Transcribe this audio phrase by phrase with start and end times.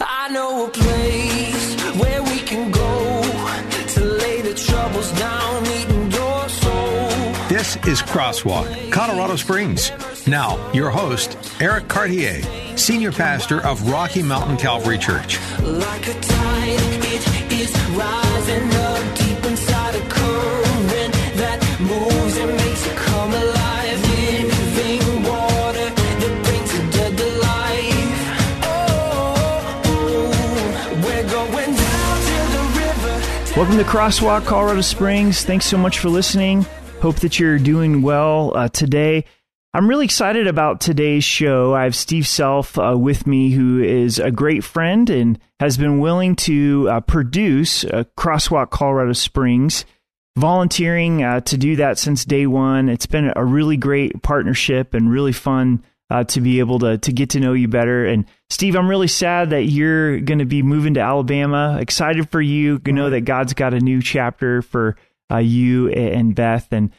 [0.00, 3.22] I know a place where we can go
[3.94, 7.08] to lay the troubles down, eating your soul.
[7.48, 9.92] This is Crosswalk, Colorado Springs.
[10.26, 12.42] Now, your host, Eric Cartier,
[12.76, 15.38] Senior Pastor of Rocky Mountain Calvary Church.
[15.60, 16.04] Like
[33.56, 35.44] Welcome to Crosswalk, Colorado Springs.
[35.44, 36.66] Thanks so much for listening.
[37.00, 39.26] Hope that you're doing well uh, today.
[39.72, 41.72] I'm really excited about today's show.
[41.72, 46.00] I have Steve Self uh, with me, who is a great friend and has been
[46.00, 49.84] willing to uh, produce uh, Crosswalk Colorado Springs,
[50.36, 52.88] volunteering uh, to do that since day one.
[52.88, 57.12] It's been a really great partnership and really fun uh, to be able to to
[57.12, 58.04] get to know you better.
[58.04, 61.78] And Steve, I'm really sad that you're going to be moving to Alabama.
[61.80, 62.80] Excited for you.
[62.84, 64.96] You know that God's got a new chapter for
[65.30, 66.90] uh, you and Beth and.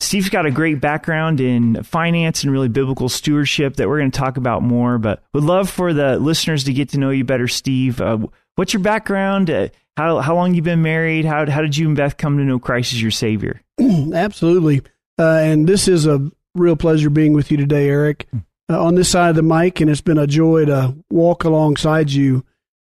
[0.00, 4.18] Steve's got a great background in finance and really biblical stewardship that we're going to
[4.18, 7.46] talk about more, but would love for the listeners to get to know you better,
[7.48, 8.00] Steve.
[8.00, 8.18] Uh,
[8.56, 9.48] what's your background?
[9.48, 11.24] Uh, how how long you been married?
[11.24, 13.62] How how did you and Beth come to know Christ as your Savior?
[13.80, 14.82] Absolutely.
[15.18, 18.26] Uh, and this is a real pleasure being with you today, Eric,
[18.70, 19.80] uh, on this side of the mic.
[19.80, 22.44] And it's been a joy to walk alongside you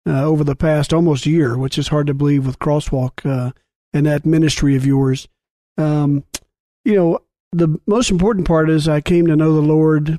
[0.06, 3.52] uh, over the past almost year, which is hard to believe with Crosswalk uh,
[3.92, 5.28] and that ministry of yours.
[5.76, 6.24] Um,
[6.84, 7.20] you know,
[7.52, 10.18] the most important part is I came to know the Lord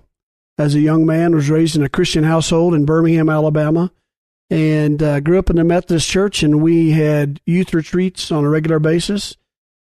[0.60, 3.92] as a young man, was raised in a Christian household in Birmingham, Alabama,
[4.50, 6.44] and uh, grew up in the Methodist church.
[6.44, 9.38] And we had youth retreats on a regular basis.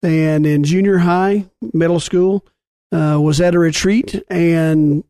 [0.04, 2.46] And in junior high, middle school,
[2.92, 5.04] uh, was at a retreat and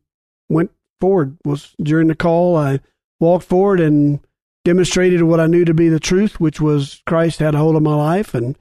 [0.48, 0.70] went
[1.00, 1.36] forward.
[1.44, 2.80] Was during the call, I
[3.20, 4.20] walked forward and
[4.64, 7.82] demonstrated what I knew to be the truth, which was Christ had a hold of
[7.82, 8.56] my life, and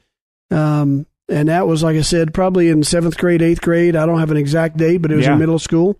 [0.52, 3.96] um, and that was like I said, probably in seventh grade, eighth grade.
[3.96, 5.34] I don't have an exact date, but it was Yeah.
[5.34, 6.00] in middle school.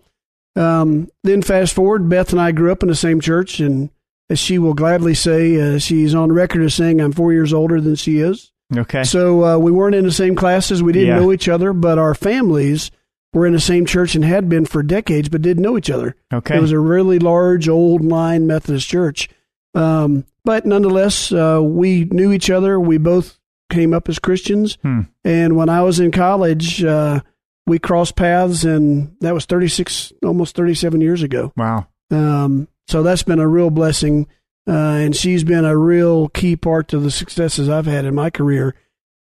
[0.56, 3.90] Um, then fast forward, Beth and I grew up in the same church, and
[4.30, 7.80] as she will gladly say, uh, she's on record as saying I'm four years older
[7.80, 8.50] than she is.
[8.76, 9.04] Okay.
[9.04, 10.82] So uh, we weren't in the same classes.
[10.82, 11.20] We didn't Yeah.
[11.20, 12.90] know each other, but our families
[13.32, 16.16] were in the same church and had been for decades, but didn't know each other.
[16.32, 16.56] Okay.
[16.56, 19.28] It was a really large, old line Methodist church.
[19.74, 22.80] Um, but nonetheless, uh, we knew each other.
[22.80, 23.38] We both
[23.70, 24.78] came up as Christians.
[24.82, 25.02] Hmm.
[25.24, 27.20] And when I was in college, uh,
[27.66, 31.52] we crossed paths, and that was 36, almost 37 years ago.
[31.56, 31.86] Wow.
[32.10, 34.26] Um, so that's been a real blessing.
[34.66, 38.30] Uh, and she's been a real key part to the successes I've had in my
[38.30, 38.74] career.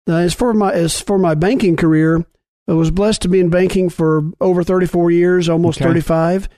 [0.08, 2.26] Uh, as for my as for my banking career,
[2.69, 5.89] I was blessed to be in banking for over 34 years, almost Okay.
[5.89, 6.49] 35.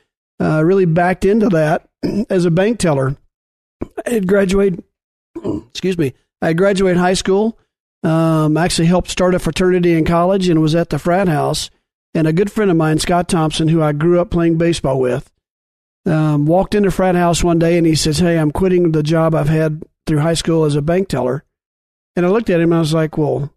[0.40, 1.88] Uh, really backed into that
[2.30, 3.16] as a bank teller.
[4.06, 4.82] I had graduated,
[5.70, 7.58] excuse me, I graduated high school.
[8.02, 11.70] Um, actually helped start a fraternity in college and was at the frat house.
[12.12, 15.32] And a good friend of mine, Scott Thompson, who I grew up playing baseball with,
[16.04, 19.34] um, walked into frat house one day and he says, "Hey, I'm quitting the job
[19.34, 21.44] I've had through high school as a bank teller."
[22.14, 23.53] And I looked at him and I was like, "Well,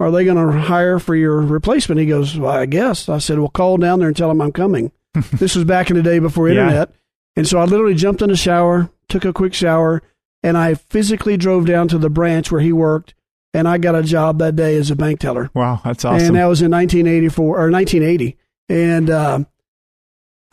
[0.00, 3.38] are they going to hire for your replacement?" He goes, "Well, I guess." I said,
[3.38, 4.90] "Well, call down there and tell them I'm coming."
[5.32, 6.62] this was back in the day before Yeah.
[6.62, 6.92] internet,
[7.36, 10.02] and so I literally jumped in the shower, took a quick shower,
[10.42, 13.14] and I physically drove down to the branch where he worked,
[13.52, 15.80] and I got a job that day as a bank teller Wow.
[15.84, 16.26] That's awesome.
[16.28, 18.36] and that was in 1984 or 1980.
[18.68, 19.40] And uh,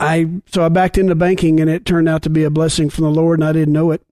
[0.00, 3.04] I so I backed into banking, and it turned out to be a blessing from
[3.04, 4.02] the Lord, and I didn't know it.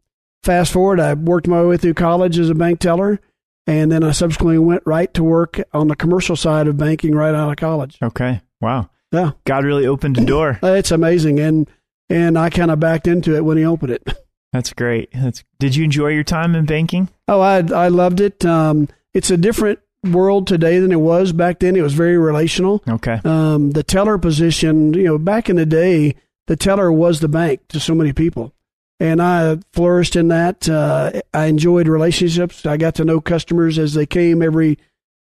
[0.43, 3.21] Fast forward, I worked my way through college as a bank teller,
[3.67, 7.35] and then I subsequently went right to work on the commercial side of banking right
[7.35, 7.99] out of college.
[8.03, 8.41] okay.
[8.61, 8.91] Wow.
[9.13, 10.59] Yeah, God really opened a door.
[10.63, 11.71] it's amazing, and
[12.11, 14.03] and I kind of backed into it when he opened it.
[14.53, 15.11] That's great.
[15.13, 15.45] That's.
[15.59, 17.09] Did you enjoy your time in banking?
[17.29, 18.45] Oh, I I loved it.
[18.45, 21.77] Um, it's a different world today than it was back then.
[21.77, 22.83] It was very relational.
[22.89, 23.21] Okay.
[23.25, 26.15] um, the teller position, you know, back in the day,
[26.47, 28.53] the teller was the bank to so many people.
[28.99, 30.69] And I flourished in that.
[30.69, 32.65] Uh, I enjoyed relationships.
[32.65, 34.79] I got to know customers as they came every,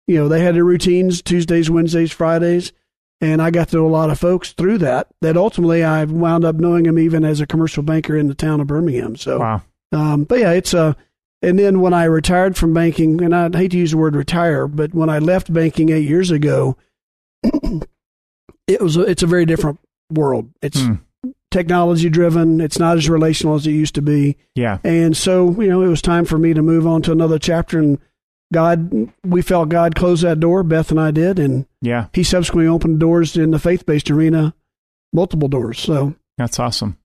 [0.07, 2.71] you know, they had their routines Tuesdays, Wednesdays, Fridays.
[3.21, 5.07] And I got to know a lot of folks through that.
[5.21, 8.61] That ultimately I wound up knowing him even as a commercial banker in the town
[8.61, 9.15] of Birmingham.
[9.15, 9.61] So, Wow.
[9.91, 10.95] um, but yeah, it's a.
[11.41, 14.67] And then when I retired from banking, and I hate to use the word retire,
[14.67, 16.75] but when I left banking eight years ago,
[18.67, 19.79] it was a, it's a very different
[20.11, 20.49] world.
[20.61, 20.93] It's Hmm.
[21.55, 22.59] Technology driven.
[22.59, 24.35] It's not as relational as it used to be.
[24.55, 24.79] Yeah.
[24.83, 27.79] And so, you know, it was time for me to move on to another chapter.
[27.79, 27.97] And
[28.53, 30.63] God, we felt God close that door.
[30.63, 31.39] Beth and I did.
[31.39, 32.07] And Yeah.
[32.13, 34.53] he subsequently opened doors in the faith based arena,
[35.13, 35.79] multiple doors.
[35.79, 36.97] So, That's awesome.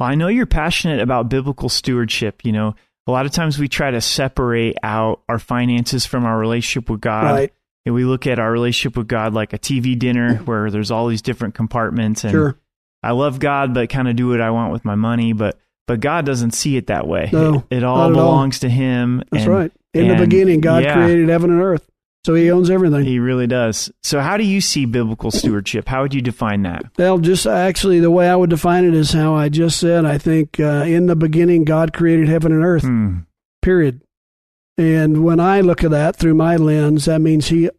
[0.00, 2.44] Well, I know you're passionate about biblical stewardship.
[2.44, 2.74] You know,
[3.06, 7.00] a lot of times we try to separate out our finances from our relationship with
[7.00, 7.24] God.
[7.32, 7.52] right.
[7.86, 11.06] And we look at our relationship with God like a TV dinner where there's all
[11.08, 12.22] these different compartments.
[12.24, 12.56] And Sure.
[13.02, 15.32] I love God, but kind of do what I want with my money.
[15.32, 17.30] But but God doesn't see it that way.
[17.32, 18.10] No, it, it all at all.
[18.10, 19.22] belongs to Him.
[19.30, 19.72] That's and- right.
[19.94, 20.94] In and- the beginning, God yeah.
[20.94, 21.88] created heaven and earth.
[22.26, 23.04] So he owns everything.
[23.04, 23.90] He really does.
[24.02, 25.88] So, how do you see biblical stewardship?
[25.88, 26.82] How would you define that?
[26.98, 30.04] Well, just actually, the way I would define it is how I just said.
[30.04, 33.18] I think uh, in the beginning, God created heaven and earth, Hmm.
[33.62, 34.02] period.
[34.76, 37.70] And when I look at that through my lens, that means he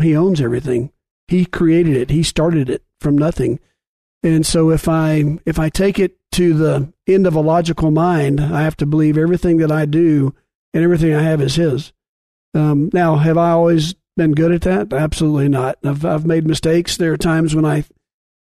[0.00, 0.90] he owns everything.
[1.28, 2.10] He created it.
[2.10, 3.60] He started it from nothing.
[4.22, 8.40] And so if I if I take it to the end of a logical mind,
[8.40, 10.34] I have to believe everything that I do
[10.72, 11.92] and everything I have is his.
[12.54, 14.92] Um, now, have I always been good at that?
[14.92, 15.78] Absolutely not.
[15.84, 16.96] I've I've made mistakes.
[16.96, 17.84] There are times when I,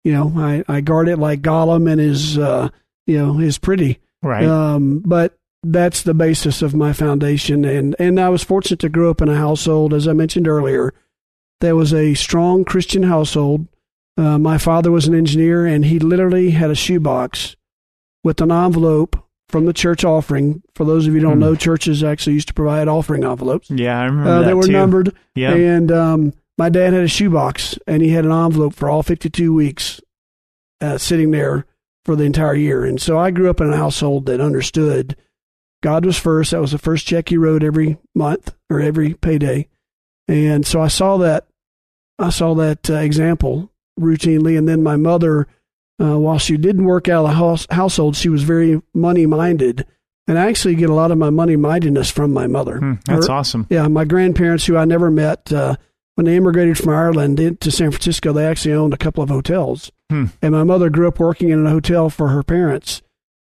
[0.03, 2.69] you know, I, I guard it like Gollum and his uh,
[3.07, 3.99] you know, his pretty.
[4.21, 4.45] Right.
[4.45, 7.65] Um, but that's the basis of my foundation.
[7.65, 10.93] And, and I was fortunate to grow up in a household, as I mentioned earlier,
[11.59, 13.67] that was a strong Christian household.
[14.17, 17.55] Uh, my father was an engineer, and he literally had a shoebox
[18.23, 19.17] with an envelope
[19.49, 20.61] from the church offering.
[20.75, 21.39] For those of you who don't Hmm.
[21.39, 23.69] know, churches actually used to provide offering envelopes.
[23.69, 24.71] yeah, I remember Uh, that they were too.
[24.71, 25.13] numbered.
[25.35, 25.53] Yeah.
[25.53, 29.53] And um, my dad had a shoebox, and he had an envelope for all 52
[29.53, 30.01] weeks
[30.81, 31.65] uh, sitting there
[32.05, 32.83] for the entire year.
[32.85, 35.15] And so I grew up in a household that understood
[35.83, 36.51] God was first.
[36.51, 39.67] That was the first check he wrote every month or every payday.
[40.27, 41.47] And so I saw that,
[42.19, 44.57] I saw that uh, example routinely.
[44.57, 45.47] And then my mother,
[46.01, 49.85] uh, while she didn't work out of the house, household, she was very money minded.
[50.27, 52.77] And I actually get a lot of my money mindedness from my mother.
[52.79, 53.67] Hmm, that's Her- awesome.
[53.69, 55.75] yeah, my grandparents, who I never met, uh,
[56.15, 59.91] when they immigrated from Ireland into San Francisco, they actually owned a couple of hotels.
[60.09, 60.25] Hmm.
[60.41, 63.01] And my mother grew up working in a hotel for her parents,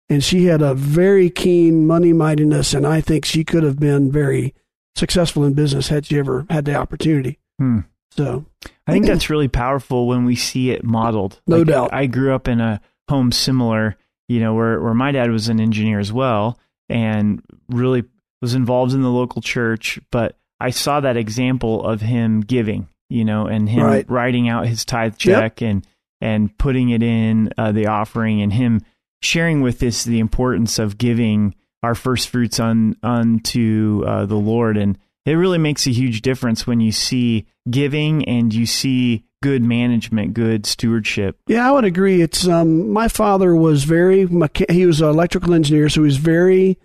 [0.10, 4.12] and she had a very keen money mindedness, and I think she could have been
[4.12, 4.54] very
[4.96, 7.40] successful in business had she ever had the opportunity.
[7.60, 7.80] Hmm.
[8.16, 8.46] So,
[8.88, 11.42] I think that's really powerful when we see it modeled.
[11.48, 11.94] No Like, doubt.
[11.94, 13.98] I grew up in a home similar,
[14.28, 16.58] you know, where, where my dad was an engineer as well
[16.90, 18.04] and really
[18.42, 23.26] was involved in the local church, but I saw that example of him giving, you
[23.26, 24.10] know, and him Right.
[24.10, 25.86] writing out his tithe check and
[26.22, 28.82] and putting it in uh, the offering and him
[29.22, 31.54] sharing with us the importance of giving
[31.84, 36.66] our first fruits on unto uh, the Lord and it really makes a huge difference
[36.68, 41.38] when you see giving and you see good management, good stewardship.
[41.48, 42.22] yeah, I would agree.
[42.22, 46.18] It's um, my father was very mecha- he was an electrical engineer, so he was
[46.18, 46.80] very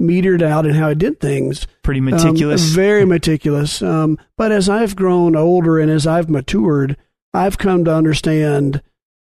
[0.00, 1.66] metered out in how he did things.
[1.82, 2.62] Pretty Um, meticulous.
[2.72, 3.82] very meticulous.
[3.82, 6.96] Um, but as I've grown older and as I've matured,
[7.34, 8.80] I've come to understand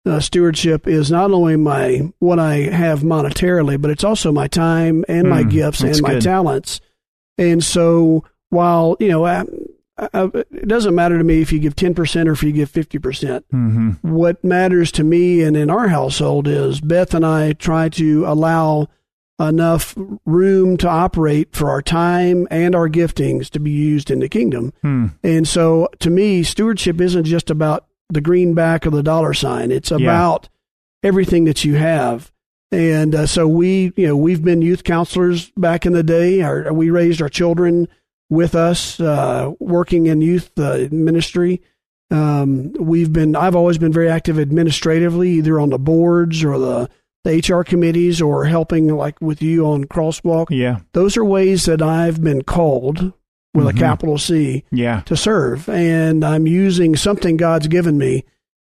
[0.04, 5.04] uh, stewardship is not only my what I have monetarily, but it's also my time
[5.08, 6.22] and my Hmm, gifts and my good.
[6.22, 6.80] talents.
[7.38, 9.44] And so, while you know, I,
[9.98, 12.70] I, it doesn't matter to me if you give ten percent or if you give
[12.70, 13.44] fifty percent.
[13.50, 18.24] hmm What matters to me and in our household is Beth and I try to
[18.26, 18.88] allow
[19.38, 24.28] enough room to operate for our time and our giftings to be used in the
[24.30, 24.72] kingdom.
[24.80, 25.08] Hmm.
[25.22, 29.70] And so to me, stewardship isn't just about the greenback of the dollar sign.
[29.70, 30.48] It's about
[31.02, 32.32] everything that you have.
[32.72, 36.40] And uh, so we, you know, we've been youth counselors back in the day.
[36.40, 37.88] Our, we raised our children
[38.28, 41.60] with us, uh, working in youth uh, ministry.
[42.10, 46.88] Um, we've been, I've always been very active administratively, either on the boards or the,
[47.24, 50.46] the HR committees or helping like with you on Crosswalk.
[50.50, 50.80] Yeah.
[50.92, 53.12] Those are ways that I've been called
[53.54, 53.70] with Mhm.
[53.70, 55.00] a capital C Yeah.
[55.06, 58.24] to serve, and I'm using something God's given me,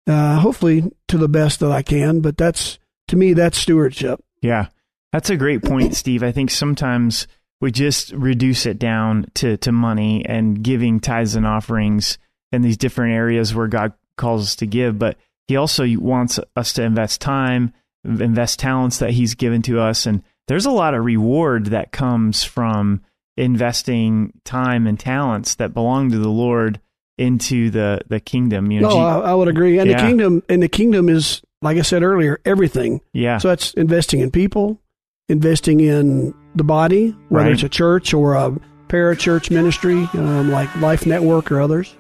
[0.06, 2.20] uh, hopefully to the best that I can.
[2.20, 4.20] But that's to me, that's stewardship.
[4.42, 4.66] Yeah.
[5.12, 6.23] That's a great point, Steve.
[6.23, 7.26] I think sometimes
[7.64, 12.18] we just reduce it down to, to money and giving tithes and offerings
[12.52, 14.99] in these different areas where God calls us to give.
[14.99, 15.16] But
[15.49, 17.73] He also wants us to invest time,
[18.04, 20.04] invest talents that He's given to us.
[20.06, 23.00] And there's a lot of reward that comes from
[23.37, 26.80] investing time and talents that belong to the Lord
[27.16, 28.71] into the the kingdom.
[28.73, 29.78] You know, No, I would agree.
[29.78, 30.02] And Yeah.
[30.02, 33.00] the kingdom, and the kingdom is, like I said earlier, everything.
[33.12, 34.80] yeah, So that's investing in people,
[35.28, 37.52] investing in the body, whether Right.
[37.54, 38.52] it's a church or a
[38.88, 41.95] parachurch ministry um, like Life Network or others.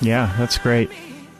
[0.00, 0.90] Yeah, that's great.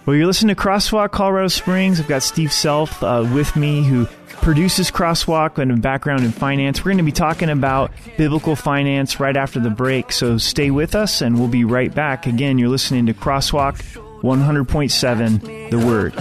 [0.07, 2.01] Well, you're listening to Crosswalk Colorado Springs.
[2.01, 4.07] I've got Steve Self uh, with me who
[4.41, 6.79] produces Crosswalk and a background in finance.
[6.81, 10.95] We're going to be talking about biblical finance right after the break, so stay with
[10.95, 12.27] us and we'll be right back.
[12.27, 13.83] Again, you're listening to Crosswalk
[14.23, 16.15] 100.7 The Word.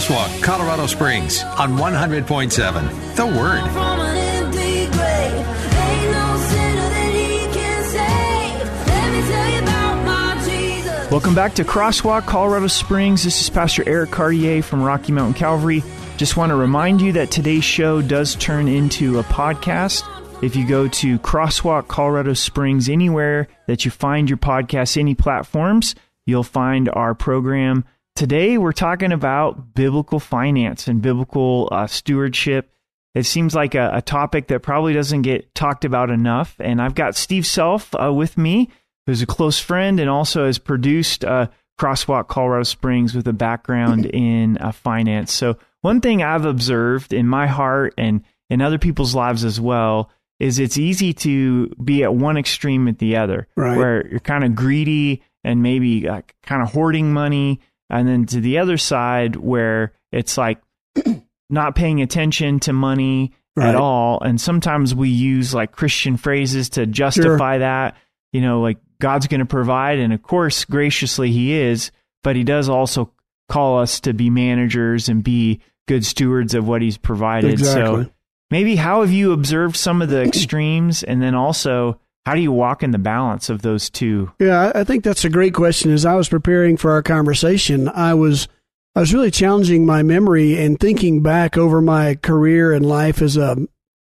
[0.00, 3.16] Crosswalk, Colorado Springs on 100.7.
[3.16, 3.60] The Word.
[3.70, 4.96] from an empty grave.
[4.96, 8.86] Ain't no sinner that he can save.
[8.86, 11.10] Let me tell you about my Jesus.
[11.10, 13.24] Welcome back to Crosswalk Colorado Springs.
[13.24, 15.84] This is Pastor Eric Cartier from Rocky Mountain Calvary.
[16.16, 20.02] Just want to remind you that today's show does turn into a podcast.
[20.42, 25.94] If you go to Crosswalk Colorado Springs, anywhere that you find your podcast, any platforms,
[26.24, 27.84] you'll find our program.
[28.20, 32.70] Today, we're talking about biblical finance and biblical uh, stewardship.
[33.14, 36.54] It seems like a, a topic that probably doesn't get talked about enough.
[36.60, 38.68] And I've got Steve Self uh, with me,
[39.06, 41.46] who's a close friend and also has produced uh,
[41.80, 45.32] Crosswalk Colorado Springs with a background in uh, finance.
[45.32, 50.10] So, one thing I've observed in my heart and in other people's lives as well
[50.38, 53.78] is it's easy to be at one extreme at the other, Right.
[53.78, 58.40] where you're kind of greedy and maybe uh, kind of hoarding money, and then to
[58.40, 60.60] the other side where it's like
[61.50, 63.70] not paying attention to money Right.
[63.70, 64.20] at all.
[64.22, 67.96] And sometimes we use like Christian phrases to justify that,
[68.32, 69.98] you know, like God's going to provide.
[69.98, 71.90] And of course, graciously, He is,
[72.22, 73.12] but He does also
[73.48, 77.50] call us to be managers and be good stewards of what He's provided.
[77.50, 78.04] Exactly.
[78.04, 78.10] So
[78.52, 81.02] maybe how have you observed some of the extremes?
[81.02, 84.30] And then also, how do you walk in the balance of those two?
[84.38, 85.90] Yeah, I think that's a great question.
[85.90, 88.46] As I was preparing for our conversation, I was
[88.94, 93.36] I was really challenging my memory and thinking back over my career and life as
[93.36, 93.56] a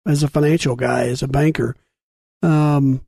[0.07, 1.77] as a financial guy, as a banker.
[2.43, 3.01] Um,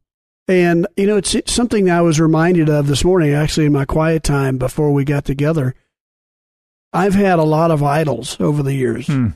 [0.47, 3.85] and you know, it's, it's something I was reminded of this morning, actually, in my
[3.85, 5.75] quiet time before we got together.
[6.93, 9.29] I've had a lot of idols over the years, Hmm.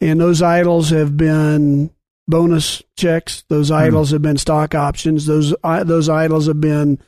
[0.00, 1.90] and those idols have been
[2.28, 3.44] bonus checks.
[3.48, 5.26] Those idols have been stock options.
[5.26, 6.98] Those those idols have been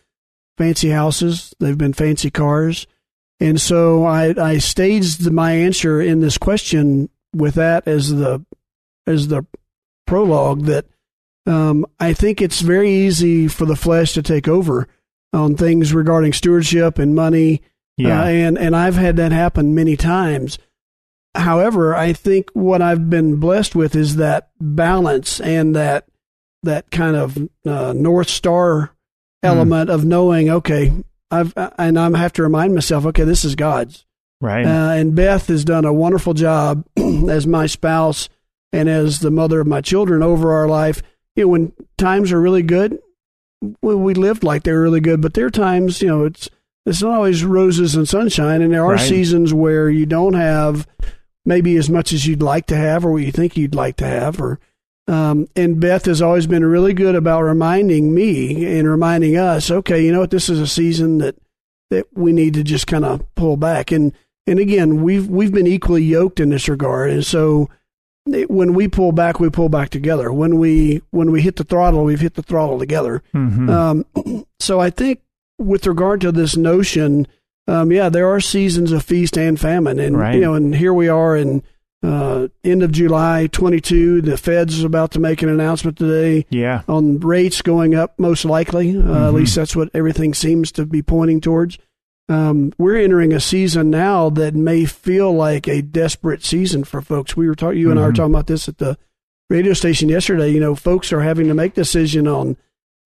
[0.56, 1.54] fancy houses.
[1.60, 2.86] They've been fancy cars.
[3.40, 8.44] And so I, I staged my answer in this question with that as the
[9.06, 9.44] as the
[10.06, 10.86] prologue that
[11.46, 14.88] um, I think it's very easy for the flesh to take over
[15.32, 17.60] on things regarding stewardship and money.
[17.96, 18.22] Yeah.
[18.22, 20.58] Uh, and and I've had that happen many times.
[21.34, 26.06] However, I think what I've been blessed with is that balance and that
[26.62, 27.36] that kind of
[27.66, 28.92] uh, north star
[29.42, 30.92] element of knowing, okay,
[31.30, 34.06] I've and I have to remind myself, okay, this is God's.
[34.40, 34.64] right.
[34.64, 38.28] Uh, and Beth has done a wonderful job as my spouse
[38.72, 41.02] and as the mother of my children over our life.
[41.36, 42.98] You know, when times are really good,
[43.82, 46.48] well, we lived like they were really good, but there are times, you know, it's
[46.86, 49.00] it's not always roses and sunshine, and there are Right.
[49.08, 50.86] seasons where you don't have
[51.44, 54.06] maybe as much as you'd like to have or what you think you'd like to
[54.06, 54.58] have or
[55.06, 60.02] um, and Beth has always been really good about reminding me and reminding us, okay,
[60.02, 61.36] you know what, this is a season that
[61.90, 63.92] that we need to just kind of pull back.
[63.92, 64.12] And
[64.46, 67.10] and again, we've we've been equally yoked in this regard.
[67.10, 67.68] And so
[68.26, 70.32] it- when we pull back, we pull back together.
[70.32, 73.22] When we when we hit the throttle, we've hit the throttle together.
[73.34, 73.68] Mhm.
[73.68, 75.20] Um, so I think
[75.58, 77.26] with regard to this notion,
[77.66, 80.34] um, yeah, there are seasons of feast and famine, and Right.
[80.34, 81.62] you know, and here we are in
[82.02, 84.20] uh, end of July 22.
[84.20, 86.82] The Fed's is about to make an announcement today yeah.
[86.86, 88.96] on rates going up, most likely.
[88.96, 91.78] Uh, At least that's what everything seems to be pointing towards.
[92.28, 97.36] Um, we're entering a season now that may feel like a desperate season for folks.
[97.36, 98.96] We were talking, you and I were talking about this at the
[99.50, 100.48] radio station yesterday.
[100.48, 102.56] You know, folks are having to make decision on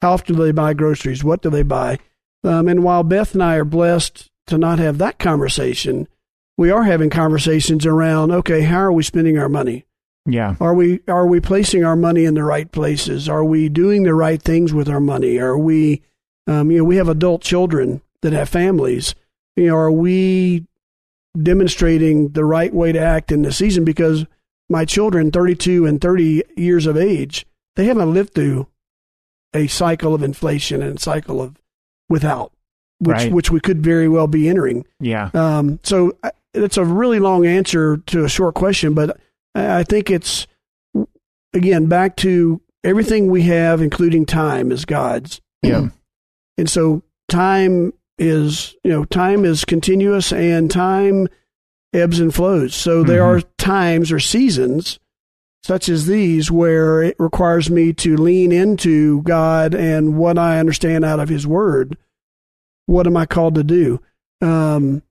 [0.02, 1.98] how often do they buy groceries, what do they buy,
[2.44, 6.08] um, and while Beth and I are blessed to not have that conversation,
[6.56, 9.84] we are having conversations around okay, how are we spending our money?
[10.26, 10.56] Yeah.
[10.60, 13.28] Are we are we placing our money in the right places?
[13.28, 15.38] Are we doing the right things with our money?
[15.38, 16.02] Are we,
[16.46, 19.14] um, you know, we have adult children that have families.
[19.56, 20.66] You know, are we
[21.40, 23.84] demonstrating the right way to act in the season?
[23.84, 24.26] Because
[24.68, 28.66] my children, thirty-two and thirty years of age, they haven't lived through
[29.54, 31.56] a cycle of inflation and a cycle of
[32.10, 32.52] without,
[33.00, 33.32] which Right.
[33.32, 34.84] which we could very well be entering.
[35.00, 35.30] Yeah.
[35.34, 39.18] Um, so I- it's a really long answer to a short question, but
[39.54, 40.46] I I think it's
[41.54, 45.40] again back to everything we have, including time, is God's.
[45.62, 45.88] Yeah.
[46.58, 51.28] And so time is, you know, time is continuous and time
[51.94, 52.74] ebbs and flows.
[52.74, 53.26] So there Mhm.
[53.26, 54.98] are times or seasons
[55.62, 61.04] such as these where it requires me to lean into God and what I understand
[61.04, 61.96] out of His Word.
[62.88, 64.00] What am I called to do?
[64.40, 65.02] Um,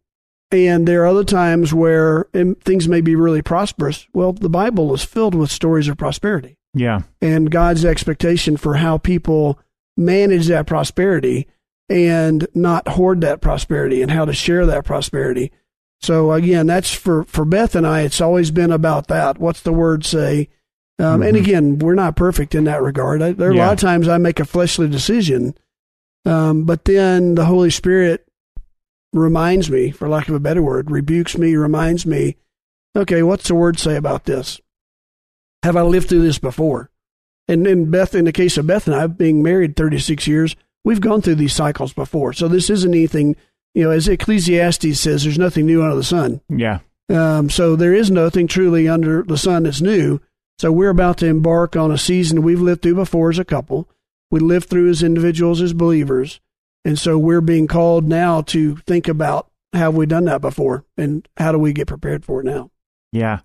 [0.51, 4.07] and there are other times where um, things may be really prosperous.
[4.13, 7.01] Well, the Bible is filled with stories of prosperity Yeah.
[7.21, 9.59] and God's expectation for how people
[9.97, 11.47] manage that prosperity
[11.89, 15.51] and not hoard that prosperity and how to share that prosperity.
[16.01, 19.37] So again, that's for, for Beth and I, it's always been about that.
[19.39, 20.49] What's the word say?
[20.99, 21.41] Um, And Mhm.
[21.41, 23.21] again, we're not perfect in that regard.
[23.21, 25.53] I, there are a lot of times I make a fleshly decision,
[26.27, 28.27] um, but then the Holy Spirit
[29.13, 32.35] reminds me, for lack of a better word, rebukes me, reminds me,
[32.95, 34.59] okay, what's the word say about this?
[35.63, 36.91] Have I lived through this before?
[37.47, 40.99] And in Beth, in the case of Beth and I, being married 36 years, we've
[40.99, 42.33] gone through these cycles before.
[42.33, 43.37] So this isn't anything,
[43.73, 46.41] you know, as Ecclesiastes says, there's nothing new under the sun.
[46.49, 46.79] Yeah.
[47.09, 50.19] Um, so there is nothing truly under the sun that's new.
[50.59, 53.87] So we're about to embark on a season we've lived through before as a couple.
[54.31, 56.39] We live through as individuals, as believers.
[56.85, 61.27] And so we're being called now to think about have we done that before and
[61.37, 62.71] how do we get prepared for it now?
[63.11, 63.39] Yeah.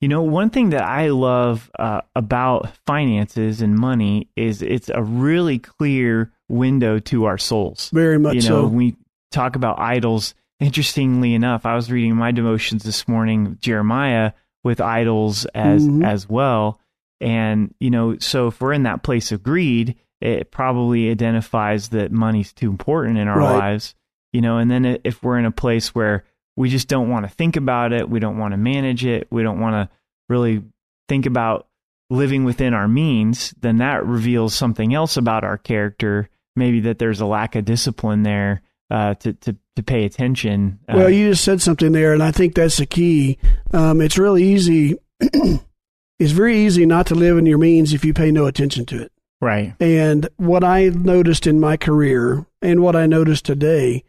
[0.00, 5.02] You know, one thing that I love uh, about finances and money is it's a
[5.02, 7.90] really clear window to our souls.
[7.92, 8.66] Very much you know, so.
[8.68, 8.96] we
[9.32, 10.34] talk about idols.
[10.60, 14.32] Interestingly enough, I was reading my devotions this morning, Jeremiah,
[14.64, 16.04] with idols as Mhm.
[16.04, 16.80] as well.
[17.20, 22.10] And you know, so if we're in that place of greed, it probably identifies that
[22.12, 23.58] money's too important in our Right.
[23.58, 23.94] lives.
[24.32, 26.24] You know, and then if we're in a place where
[26.56, 29.42] we just don't want to think about it, we don't want to manage it, we
[29.42, 29.96] don't want to
[30.28, 30.62] really
[31.08, 31.66] think about
[32.10, 36.28] living within our means, then that reveals something else about our character.
[36.56, 38.60] Maybe that there's a lack of discipline there
[38.90, 40.80] uh, to to to pay attention.
[40.88, 43.38] Uh, Well, you just said something there, and I think that's the key.
[43.72, 44.96] Um, it's really easy.
[45.20, 49.02] it's very easy not to live in your means if you pay no attention to
[49.02, 49.12] it.
[49.40, 49.74] Right.
[49.80, 54.04] And what I noticed in my career and what I noticed today,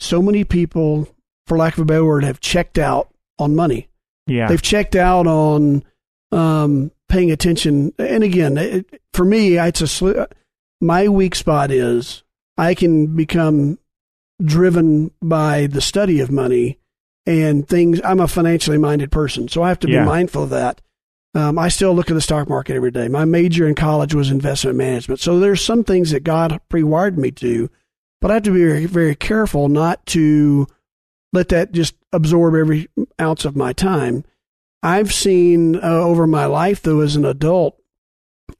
[0.00, 1.08] so many people,
[1.46, 3.08] for lack of a better word, have checked out
[3.38, 3.88] on money.
[4.26, 4.48] Yeah.
[4.48, 5.84] They've checked out on
[6.32, 7.92] um, paying attention.
[7.98, 10.26] And again, it, for me, it's a sli-
[10.80, 12.22] my weak spot is
[12.56, 13.78] I can become
[14.42, 16.78] driven by the study of money
[17.26, 18.00] and things.
[18.04, 20.00] I'm a financially minded person, so I have to Yeah.
[20.02, 20.80] be mindful of that.
[21.34, 23.08] Um, I still look at the stock market every day.
[23.08, 27.32] My major in college was investment management, so there's some things that God pre-wired me
[27.32, 27.68] to,
[28.20, 30.66] but I have to be very, very careful not to
[31.32, 32.88] let that just absorb every
[33.20, 34.24] ounce of my time.
[34.82, 37.80] I've seen uh, over my life, though, as an adult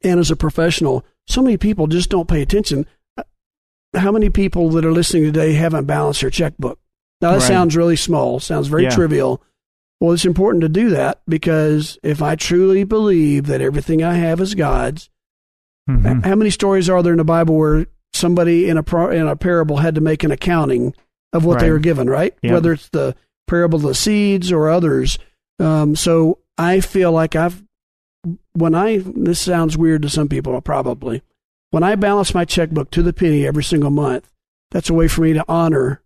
[0.03, 2.85] and as a professional, so many people just don't pay attention.
[3.17, 3.23] Uh,
[3.93, 6.79] How many people that are listening today haven't balanced their checkbook?
[7.21, 7.47] Now, that Right.
[7.47, 8.89] sounds really small, sounds very Yeah.
[8.89, 9.41] trivial.
[10.05, 14.39] Well, it's important to do that because if I truly believe that everything I have
[14.39, 15.09] is God's,
[15.89, 16.23] Mhm.
[16.23, 19.77] how many stories are there in the Bible where somebody in a in a parable
[19.77, 20.93] had to make an accounting
[21.33, 22.35] of what they were given, right?
[22.53, 23.15] Whether it's the
[23.47, 25.17] parable of the seeds or others.
[25.59, 27.63] Um, so I feel like I've
[28.53, 31.21] when I this sounds weird to some people probably
[31.71, 34.29] when I balance my checkbook to the penny every single month,
[34.71, 36.01] that's a way for me to honor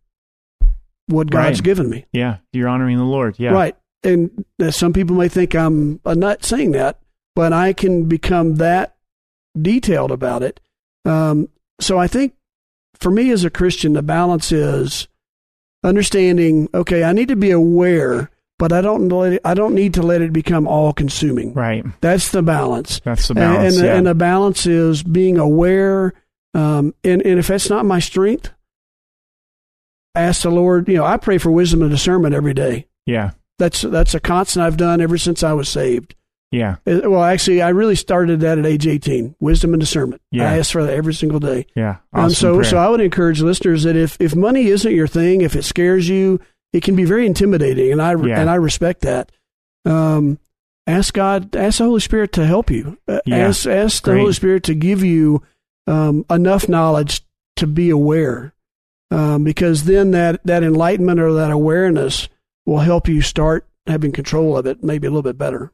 [1.08, 1.64] what God's Right.
[1.66, 2.06] given me.
[2.14, 2.38] Yeah.
[2.54, 3.36] You're honoring the Lord.
[3.40, 3.52] Yeah.
[3.52, 3.76] Right.
[4.04, 7.00] And some people may think I'm a nut saying that,
[7.36, 8.96] but I can become that
[9.60, 10.60] detailed about it.
[11.06, 11.50] Um,
[11.82, 12.34] so I think
[13.00, 15.08] for me as a Christian, the balance is
[15.84, 19.94] understanding, okay, I need to be aware, but I don't let it, I don't need
[19.96, 21.54] to let it become all consuming.
[21.54, 21.86] Right.
[22.02, 23.00] That's the balance.
[23.04, 23.76] That's the And- balance.
[23.78, 23.96] And, yeah.
[23.96, 26.14] and the balance is being aware.
[26.54, 28.52] Um, and, and if that's not my strength,
[30.16, 30.88] ask the Lord.
[30.88, 32.88] You know, I pray for wisdom and discernment every day.
[33.06, 33.32] yeah.
[33.60, 36.16] That's that's a constant I've done ever since I was saved.
[36.52, 36.78] Yeah.
[36.88, 39.36] Uh, Well, actually, I really started that at age 18.
[39.40, 40.20] Wisdom and discernment.
[40.32, 40.52] Yeah.
[40.52, 41.68] I ask for that every single day.
[41.76, 41.98] Yeah.
[42.12, 42.64] Um, so, prayer.
[42.64, 46.10] so I would encourage listeners that if if money isn't your thing, if it scares
[46.10, 46.40] you,
[46.74, 48.40] it can be very intimidating, and I Yeah.
[48.42, 49.32] and I respect that.
[49.86, 50.40] Um,
[50.88, 52.98] ask God, ask the Holy Spirit to help you.
[53.08, 53.38] Uh, Yeah.
[53.50, 54.20] Ask ask the Great.
[54.22, 55.44] Holy Spirit to give you
[55.86, 57.22] um, enough knowledge
[57.58, 58.54] to be aware,
[59.12, 62.28] um, because then that that enlightenment or that awareness
[62.70, 65.72] will help you start having control of it, maybe a little bit better.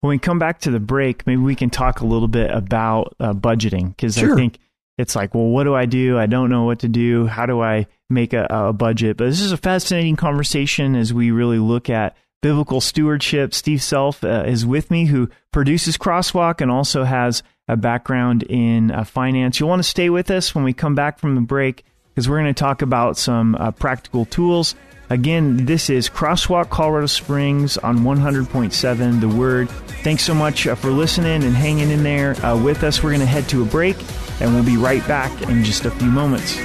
[0.00, 3.14] when we come back to the break, maybe we can talk a little bit about
[3.18, 4.32] uh, budgeting because Sure.
[4.34, 4.58] I think
[4.98, 6.18] it's like, well, what do I do?
[6.18, 7.26] I don't know what to do.
[7.26, 9.16] How do I make a, a budget?
[9.16, 13.54] But this is a fascinating conversation as we really look at biblical stewardship.
[13.54, 18.90] Steve Self uh, is with me, who produces Crosswalk and also has a background in
[18.90, 19.58] uh, finance.
[19.58, 21.82] You'll want to stay with us when we come back from the break
[22.14, 24.76] because we're going to talk about some uh, practical tools.
[25.10, 29.68] Again, this is Crosswalk Colorado Springs on 100.7 The Word.
[30.02, 33.02] Thanks so much uh, for listening and hanging in there uh, with us.
[33.02, 33.96] We're going to head to a break
[34.40, 36.56] and we'll be right back in just a few moments.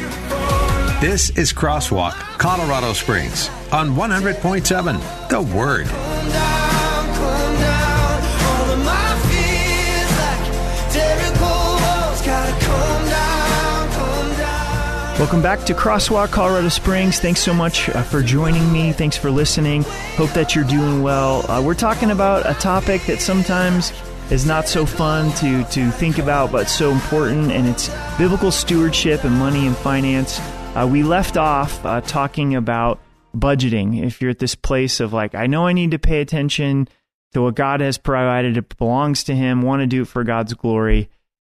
[1.01, 6.79] This is Crosswalk, Colorado Springs on 100.7 The Word.
[15.19, 17.19] Welcome back to Crosswalk Colorado Springs.
[17.19, 18.93] Thanks so much uh, for joining me.
[18.93, 19.84] Thanks for listening.
[20.15, 21.45] Hope that you're doing well.
[21.51, 23.91] Uh, we're talking about a topic that sometimes
[24.32, 29.25] is not so fun to, to think about, but so important, and it's biblical stewardship
[29.25, 30.39] and money and finance.
[30.73, 33.01] Uh, we left off uh, talking about
[33.36, 34.01] budgeting.
[34.01, 36.88] If you're at this place of like, I know I need to pay attention
[37.34, 40.53] to what God has provided, it belongs to Him, want to do it for God's
[40.53, 41.10] glory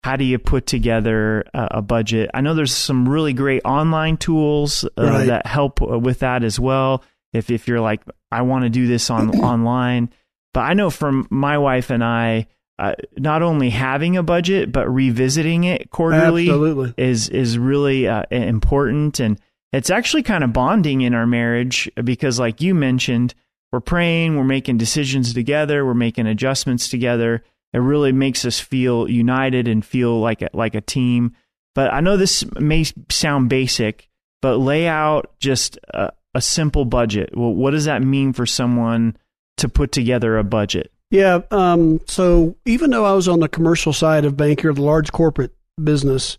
[0.08, 2.30] how do you put together a, a budget?
[2.32, 5.26] I know there's some really great online tools uh, Right.
[5.26, 7.04] that help uh, with that as well.
[7.34, 8.00] If if you're like,
[8.32, 10.08] I want to do this on online,
[10.54, 12.46] but I know from my wife and I,
[12.78, 16.94] uh, not only having a budget but revisiting it quarterly Absolutely.
[16.96, 19.38] is is really uh, important, and
[19.74, 23.34] it's actually kind of bonding in our marriage because, like you mentioned,
[23.72, 27.42] we're praying, we're making decisions together, we're making adjustments together.
[27.72, 31.36] It really makes us feel united and feel like a, like a team.
[31.74, 34.08] But I know this may sound basic,
[34.40, 37.30] but lay out just a, a simple budget.
[37.36, 39.16] Well, what does that mean for someone
[39.58, 40.92] to put together a budget?
[41.10, 41.40] Yeah.
[41.50, 45.52] Um, so even though I was on the commercial side of banker, the large corporate
[45.82, 46.38] business,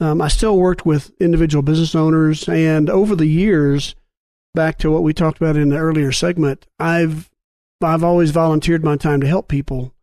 [0.00, 2.48] um, I still worked with individual business owners.
[2.48, 3.94] And over the years,
[4.54, 7.30] back to what we talked about in the earlier segment, I've
[7.82, 9.94] I've always volunteered my time to help people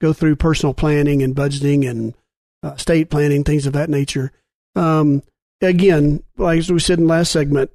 [0.00, 2.14] go through personal planning and budgeting and
[2.62, 4.32] uh, state planning, things of that nature.
[4.74, 5.22] Um,
[5.60, 7.70] again, like as we said in the last segment,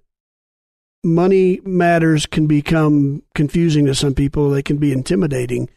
[1.03, 4.49] money matters can become confusing to some people.
[4.49, 5.69] They can be intimidating.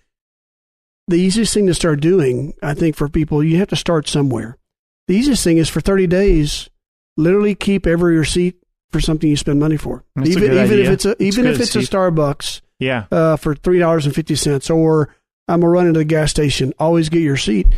[1.09, 4.59] The easiest thing to start doing, I think, for people, you have to start somewhere.
[5.07, 6.69] The easiest thing is for 30 days,
[7.17, 8.57] literally keep every receipt
[8.91, 10.05] for something you spend money for.
[10.15, 10.85] That's even even idea.
[10.85, 14.35] if it's a even if it's a Starbucks Yeah, uh, for three dollars and fifty
[14.35, 15.15] cents, or
[15.49, 16.73] I'm gonna run into the gas station.
[16.79, 17.69] Always get your seat.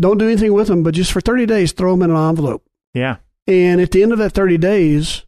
[0.00, 2.62] Don't do anything with them, but just for 30 days, throw them in an envelope.
[2.94, 5.24] yeah, And at the end of that 30 days,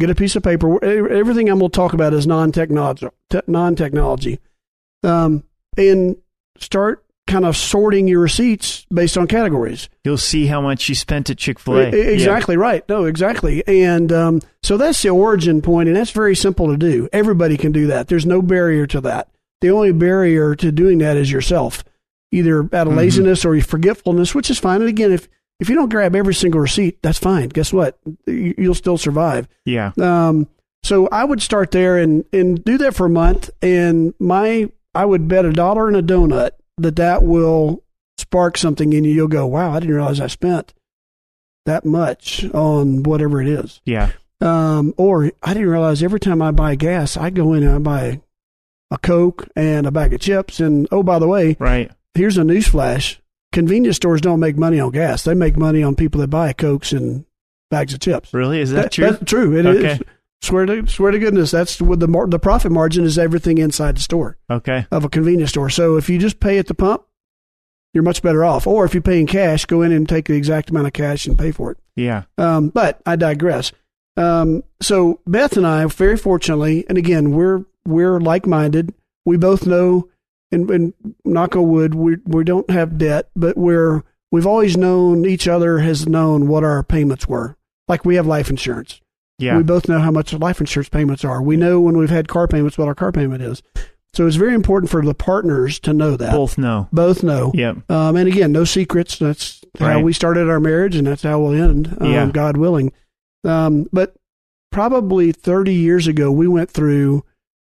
[0.00, 0.82] get a piece of paper.
[0.84, 3.06] Everything I'm going to talk about is non-technology,
[3.46, 4.40] non-technology.
[5.04, 5.44] Um,
[5.76, 6.16] and
[6.58, 9.88] start kind of sorting your receipts based on categories.
[10.04, 11.88] you'll see how much you spent at Chick fil A.
[12.12, 12.86] Exactly right.
[12.88, 13.62] No, exactly.
[13.68, 17.08] And um, so that's the origin point, and that's very simple to do.
[17.12, 18.08] Everybody can do that.
[18.08, 19.28] There's no barrier to that.
[19.60, 21.84] The only barrier to doing that is yourself,
[22.32, 22.96] either out of Mhm.
[22.96, 24.80] laziness or your forgetfulness, which is fine.
[24.80, 25.28] And again, if
[25.60, 27.50] if you don't grab every single receipt, that's fine.
[27.50, 27.98] Guess what?
[28.26, 29.46] You- You'll still survive.
[29.66, 30.46] Yeah, Um,
[30.82, 33.50] so I would start there and, and do that for a month.
[33.60, 37.82] And my, I would bet a dollar and a donut that that will
[38.16, 39.12] spark something in you.
[39.12, 40.72] You'll go, wow, I didn't realize I spent
[41.66, 43.82] that much on whatever it is.
[43.84, 47.74] yeah, Um, or I didn't realize every time I buy gas, I go in and
[47.74, 48.20] I buy
[48.90, 50.60] a Coke and a bag of chips.
[50.60, 51.90] And oh, by the way, right.
[52.14, 53.18] here's a newsflash.
[53.52, 55.24] Convenience stores don't make money on gas.
[55.24, 57.24] They make money on people that buy Cokes and
[57.70, 58.32] bags of chips.
[58.32, 59.10] Really, is that, true?
[59.10, 59.56] That's true.
[59.58, 59.84] It is.
[59.84, 60.04] Okay.
[60.42, 63.18] Swear to swear to goodness, that's what the mar- the profit margin is.
[63.18, 65.68] Everything inside the store okay, of a convenience store.
[65.68, 67.02] So if you just pay at the pump,
[67.92, 68.66] you're much better off.
[68.66, 71.26] Or if you pay in cash, go in and take the exact amount of cash
[71.26, 71.78] and pay for it.
[71.94, 73.72] yeah, Um, but I digress.
[74.16, 78.94] Um, so Beth and I, very fortunately, and again, we're we're like minded.
[79.24, 80.08] We both know,
[80.52, 85.24] and, and knock on wood, we we don't have debt, but we're we've always known
[85.26, 87.56] each other has known what our payments were.
[87.88, 89.00] Like we have life insurance.
[89.38, 91.42] yeah, We both know how much life insurance payments are.
[91.42, 93.62] We know when we've had car payments what our car payment is.
[94.14, 96.32] So it's very important for the partners to know that.
[96.32, 96.88] both know.
[96.92, 97.52] Both know.
[97.54, 97.90] Yep.
[97.90, 99.18] Um, and again, no secrets.
[99.18, 100.04] That's how Right.
[100.04, 102.30] we started our marriage, and that's how we'll end, um, Yeah.
[102.32, 102.92] God willing.
[103.44, 104.14] Um, but
[104.72, 107.24] probably 30 years ago, we went through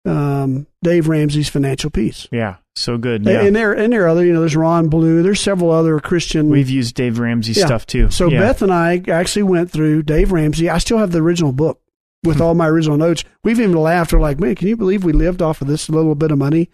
[0.09, 2.27] um, Dave Ramsey's Financial Peace.
[2.33, 3.23] Yeah, so good.
[3.23, 5.23] And- Yeah, And there, and there are other, you know, there's Ron Blue.
[5.23, 6.49] There's several other Christian.
[6.49, 7.67] we've used Dave Ramsey Yeah.
[7.67, 8.11] stuff too.
[8.11, 8.41] so yeah.
[8.41, 10.69] Beth and I actually went through Dave Ramsey.
[10.71, 11.81] I still have the original book
[12.25, 12.29] Hmm.
[12.31, 13.25] with all my original notes.
[13.45, 14.13] We've even laughed.
[14.13, 16.69] We're like, man, can you believe we lived off of this little bit of money?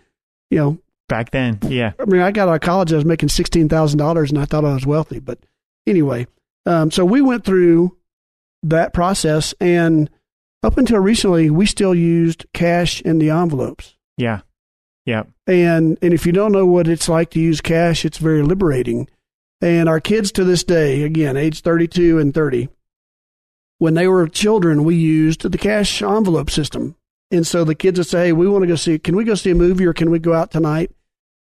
[0.51, 3.29] You know, back then, yeah, I mean, I got out of college, I was making
[3.31, 5.19] sixteen thousand dollars, and I thought I was wealthy.
[5.19, 5.39] But
[5.87, 6.27] anyway,
[6.67, 7.97] um, so we went through
[8.63, 10.09] that process, and
[10.65, 13.97] up until recently, we still used cash in the envelopes.
[14.17, 14.41] yeah,
[15.05, 18.43] yeah, And and if you don't know what it's like to use cash, it's very
[18.43, 19.09] liberating.
[19.61, 22.69] And our kids to this day, again, age 32 and 30,
[23.79, 26.97] when they were children, we used the cash envelope system.
[27.31, 29.35] And so the kids would say, hey, we want to go see, can we go
[29.35, 30.91] see a movie or can we go out tonight?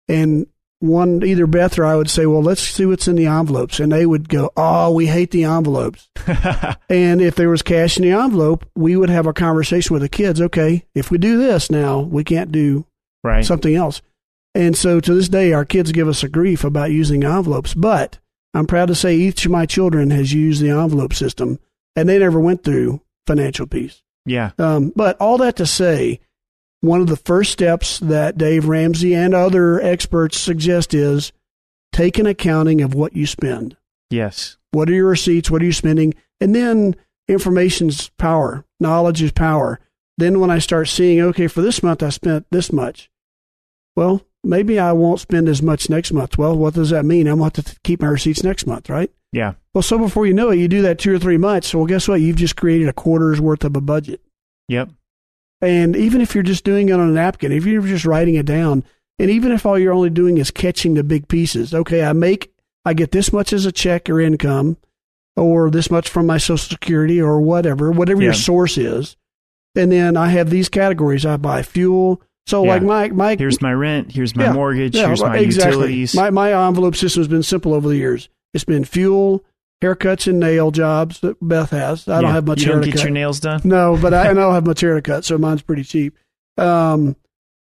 [0.08, 0.48] And
[0.80, 3.80] one, either Beth or I would say, well, let's see what's in the envelopes.
[3.80, 6.10] And they would go, oh, we hate the envelopes.
[6.90, 10.10] and if there was cash in the envelope, we would have a conversation with the
[10.10, 10.42] kids.
[10.42, 12.86] Okay, if we do this now, we can't do
[13.24, 13.44] Right.
[13.46, 14.02] something else.
[14.54, 17.74] And so to this day, our kids give us a grief about using envelopes.
[17.74, 18.20] But
[18.54, 21.60] I'm proud to say each of my children has used the envelope system
[21.96, 24.04] and they never went through financial peace.
[24.26, 24.52] yeah.
[24.60, 26.20] Um, but all that to say,
[26.86, 31.32] one of the first steps that Dave Ramsey and other experts suggest is
[31.92, 33.78] take an accounting of what you spend.
[34.10, 34.58] Yes.
[34.72, 35.50] What are your receipts?
[35.50, 36.14] What are you spending?
[36.42, 36.96] And then
[37.28, 38.66] information's power.
[38.80, 39.80] Knowledge is power.
[40.18, 43.10] Then when I start seeing, okay, for this month I spent this much.
[43.96, 46.38] Well, maybe I won't spend as much next month.
[46.38, 47.28] Well, what does that mean?
[47.28, 49.12] I'm going to have to keep my receipts next month, right?
[49.32, 49.54] Yeah.
[49.74, 51.74] Well, so before you know it, you do that two or three months.
[51.74, 52.22] Well, guess what?
[52.22, 54.22] You've just created a quarter's worth of a budget.
[54.68, 54.90] Yep.
[55.66, 58.46] And even if you're just doing it on a napkin, if you're just writing it
[58.46, 58.84] down,
[59.18, 62.52] and even if all you're only doing is catching the big pieces, okay, I make,
[62.86, 64.78] I get this much as a check or income,
[65.36, 69.18] or this much from my Social Security or whatever, whatever your source is.
[69.76, 71.26] And then I have these categories.
[71.26, 72.22] I buy fuel.
[72.48, 72.70] So Yeah.
[72.76, 74.12] like my, my, Here's my rent.
[74.12, 74.54] Here's my Yeah.
[74.54, 74.96] mortgage.
[74.96, 75.72] yeah, here's my exactly.
[75.72, 76.16] utilities.
[76.16, 78.30] My, my envelope system has been simple over the years.
[78.54, 79.44] It's been fuel,
[79.86, 82.08] haircuts and nail jobs that Beth has.
[82.08, 83.62] I don't have much You hair don't to get your nails done.
[83.64, 86.18] No, but I, and I don't have much hair to cut, so mine's pretty cheap.
[86.58, 87.16] Um,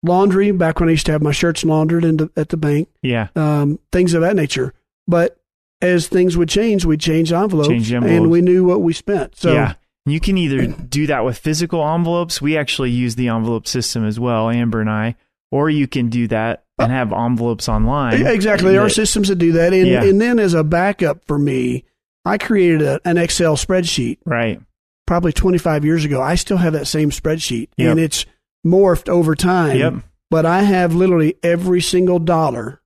[0.04, 2.90] laundry, back when I used to have my shirts laundered in the, at the bank,
[3.02, 3.28] Yeah.
[3.36, 4.74] um, things of that nature.
[5.08, 5.40] But
[5.82, 9.36] as things would change, we'd change envelopes, Change and we knew what we spent.
[9.38, 9.74] So yeah.
[10.06, 12.42] You can either do that with physical envelopes.
[12.42, 15.16] We actually use the envelope system as well, Amber and I.
[15.52, 18.22] Or you can do that and have envelopes online.
[18.22, 19.74] Yeah, exactly, there are systems that do that.
[19.74, 20.04] And, Yeah.
[20.06, 21.84] and then as a backup for me,
[22.28, 24.60] I created a, an Excel spreadsheet Right.
[25.06, 26.22] probably 25 years ago.
[26.22, 27.92] I still have that same spreadsheet, Yep.
[27.92, 28.26] and it's
[28.66, 29.78] morphed over time.
[29.78, 29.94] Yep.
[30.30, 32.82] but I have literally every single dollar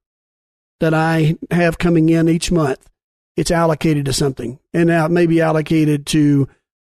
[0.80, 2.88] that I have coming in each month.
[3.38, 6.48] It's allocated to something, and now it may be allocated to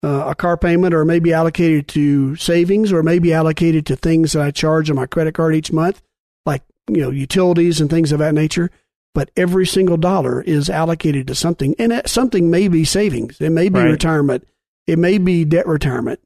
[0.04, 4.44] uh, a car payment, or maybe allocated to savings, or maybe allocated to things that
[4.44, 6.02] I charge on my credit card each month,
[6.46, 8.70] like you know utilities and things of that nature.
[9.16, 13.50] But every single dollar is allocated to something, and that something may be savings, it
[13.50, 13.90] may be Right.
[13.92, 14.46] retirement,
[14.86, 16.20] it may be debt retirement.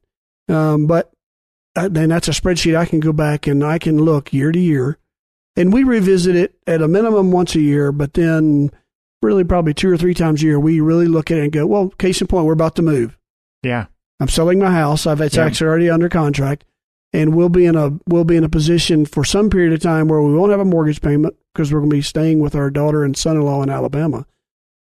[0.48, 1.10] Um, but
[1.76, 4.58] uh, then that's a spreadsheet I can go back and I can look year to
[4.58, 4.98] year.
[5.56, 8.70] And we revisit it at a minimum once a year, but then
[9.22, 11.66] really probably two or three times a year, we really look at it and go,
[11.66, 13.16] well, case in point, we're about to move.
[13.62, 13.86] Yeah.
[14.18, 15.06] I'm selling my house.
[15.06, 15.44] I've it's Yeah.
[15.46, 16.64] actually already under contract,
[17.12, 20.08] and we'll be in a we'll be in a position for some period of time
[20.08, 22.70] where we won't have a mortgage payment because we're going to be staying with our
[22.70, 24.26] daughter and son-in-law in Alabama,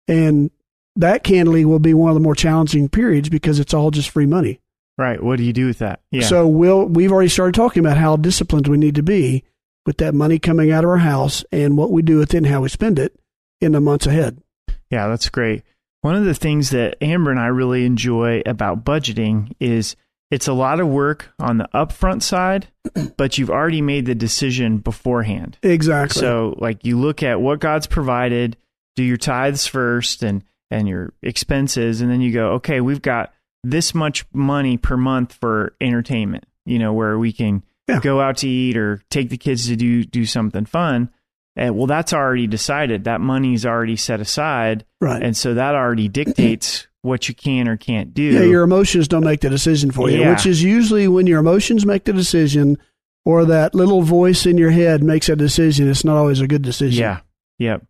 [0.07, 0.51] and
[0.95, 4.25] that candidly will be one of the more challenging periods because it's all just free
[4.25, 4.59] money.
[4.97, 5.23] Right.
[5.23, 6.01] What do you do with that?
[6.11, 6.23] Yeah.
[6.23, 9.45] So we'll we've already started talking about how disciplined we need to be
[9.85, 12.47] with that money coming out of our house and what we do with it and
[12.47, 13.17] how we spend it
[13.61, 14.41] in the months ahead.
[14.89, 15.63] Yeah, that's great.
[16.01, 19.95] One of the things that Amber and I really enjoy about budgeting is
[20.31, 22.67] it's a lot of work on the upfront side,
[23.17, 25.57] but you've already made the decision beforehand.
[25.63, 26.19] Exactly.
[26.19, 28.57] So, like, you look at what God's provided,
[28.95, 33.33] do your tithes first and and your expenses, and then you go, okay, we've got
[33.63, 36.45] this much money per month for entertainment.
[36.65, 37.99] You know, where we can Yeah.
[37.99, 41.09] go out to eat or take the kids to do do something fun.
[41.55, 43.05] And well, that's already decided.
[43.05, 45.21] That money's already set aside, right.
[45.23, 48.23] and so that already dictates what you can or can't do.
[48.23, 50.31] yeah, your emotions don't make the decision for you, Yeah.
[50.31, 52.77] which is usually when your emotions make the decision
[53.25, 55.89] or that little voice in your head makes a decision.
[55.89, 57.01] It's not always a good decision.
[57.01, 57.19] Yeah.
[57.59, 57.85] Yep.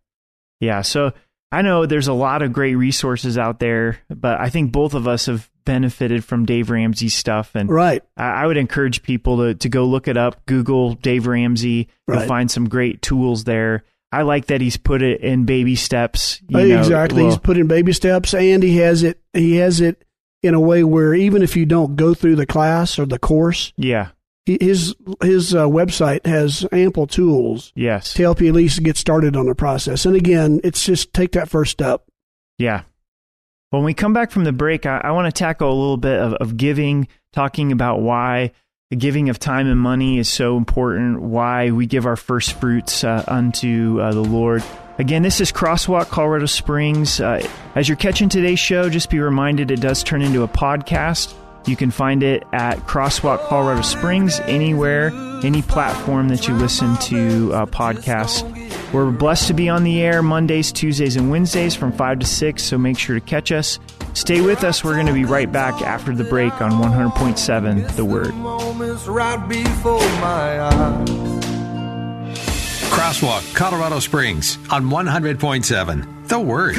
[0.60, 0.82] Yeah.
[0.82, 1.12] So
[1.52, 5.08] I know there's a lot of great resources out there, but I think both of
[5.08, 7.54] us have benefited from Dave Ramsey's stuff.
[7.54, 8.02] And Right.
[8.16, 11.88] I, I would encourage people to, to go look it up, Google Dave Ramsey.
[12.08, 12.28] You'll Right.
[12.28, 13.82] find some great tools there.
[14.12, 16.40] I like that he's put it in baby steps.
[16.48, 17.22] you know, exactly.
[17.22, 20.04] well, He's put in baby steps and he has it he has it
[20.42, 23.72] in a way where even if you don't go through the class or the course,
[23.76, 24.08] yeah.
[24.46, 28.14] his his uh, website has ample tools Yes.
[28.14, 30.04] to help you at least get started on the process.
[30.06, 32.02] And again, it's just take that first step.
[32.58, 32.82] Yeah.
[33.70, 36.18] When we come back from the break, I, I want to tackle a little bit
[36.18, 38.50] of, of giving, talking about why
[38.90, 43.04] the giving of time and money is so important, why we give our first fruits
[43.04, 44.64] uh, unto uh, the Lord.
[44.98, 47.20] Again, this is Crosswalk Colorado Springs.
[47.20, 51.32] Uh, as you're catching today's show, just be reminded it does turn into a podcast.
[51.66, 55.12] You can find it at Crosswalk Colorado Springs, anywhere,
[55.44, 58.42] any platform that you listen to uh, podcasts.
[58.92, 62.60] We're blessed to be on the air Mondays, Tuesdays, and Wednesdays from 5 to 6,
[62.60, 63.78] so make sure to catch us.
[64.14, 64.82] Stay with us.
[64.84, 68.34] We're going to be right back after the break on 100.7 The Word.
[68.34, 71.08] moments right before my eyes.
[72.90, 76.76] Crosswalk, Colorado Springs on 100.7 The Word.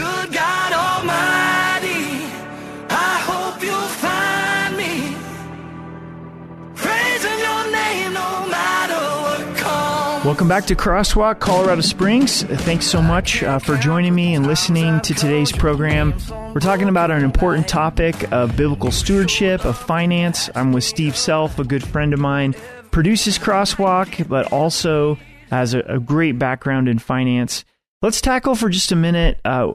[10.23, 12.43] Welcome back to Crosswalk, Colorado Springs.
[12.43, 16.13] Thanks so much uh, for joining me and listening to today's program.
[16.53, 20.47] We're talking about an important topic of biblical stewardship, of finance.
[20.53, 22.53] I'm with Steve Self, a good friend of mine,
[22.91, 25.17] produces Crosswalk, but also
[25.49, 27.65] has a, a great background in finance.
[28.03, 29.73] Let's tackle for just a minute uh,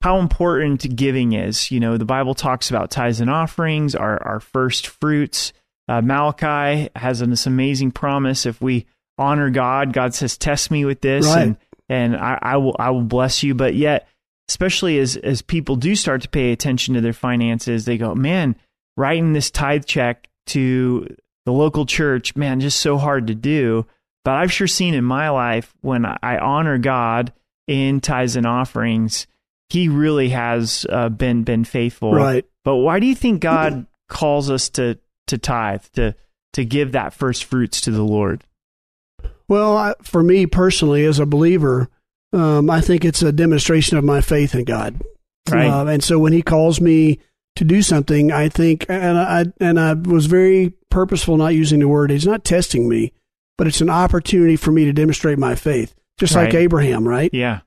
[0.00, 1.70] how important giving is.
[1.70, 5.52] You know, the Bible talks about tithes and offerings, our, our first fruits.
[5.86, 8.86] Uh, Malachi has an, this amazing promise if we
[9.18, 11.42] honor God, God says, "Test me with this, Right.
[11.42, 11.56] and
[11.88, 14.08] and I, I will I will bless you." But yet,
[14.48, 18.56] especially as as people do start to pay attention to their finances, they go, "Man,
[18.96, 21.06] writing this tithe check to
[21.46, 23.86] the local church, man, just so hard to do."
[24.24, 27.32] But I've sure seen in my life when I honor God
[27.66, 29.26] in tithes and offerings,
[29.68, 32.12] He really has uh, been been faithful.
[32.14, 32.44] Right.
[32.64, 36.14] But why do you think God calls us to to tithe to
[36.54, 38.44] to give that first fruits to the Lord?
[39.48, 41.88] Well, I, for me personally, as a believer,
[42.32, 45.02] um, I think it's a demonstration of my faith in God.
[45.48, 45.68] Right.
[45.68, 47.20] Uh, and so when He calls me
[47.56, 51.88] to do something, I think, and I and I was very purposeful not using the
[51.88, 52.10] word.
[52.10, 53.12] He's not testing me,
[53.58, 57.06] but it's an opportunity for me to demonstrate my faith, just like Abraham.
[57.06, 57.30] Right?
[57.32, 57.60] Yeah.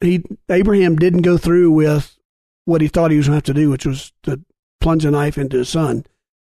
[0.00, 2.16] He Abraham didn't go through with
[2.64, 4.40] what he thought he was going to have to do, which was to
[4.80, 6.06] plunge a knife into his son.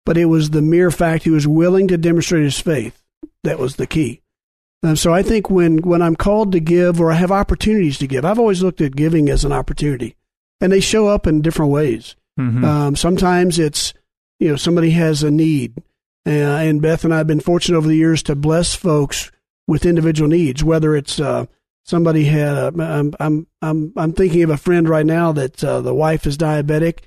[0.05, 3.00] But it was the mere fact he was willing to demonstrate his faith
[3.45, 4.23] that was the key.
[4.83, 8.07] And so I think when, when I'm called to give or I have opportunities to
[8.07, 10.17] give, I've always looked at giving as an opportunity.
[10.61, 12.17] And they show up in different ways.
[12.39, 12.65] Mhm.
[12.65, 13.93] Um, sometimes it's,
[14.39, 15.83] you know, somebody has a need.
[16.27, 19.31] Uh, and Beth and I have been fortunate over the years to bless folks
[19.67, 21.47] with individual needs, whether it's uh,
[21.85, 25.81] somebody had, a, I'm, I'm, I'm, I'm thinking of a friend right now that uh,
[25.81, 27.01] the wife is diabetic